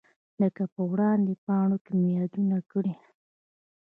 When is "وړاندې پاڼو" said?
0.91-1.77